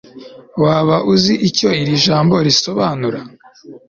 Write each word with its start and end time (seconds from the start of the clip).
waba 0.63 0.95
uzi 1.13 1.33
icyo 1.49 1.69
iri 1.81 1.95
jambo 2.05 2.35
risobanura 2.47 3.19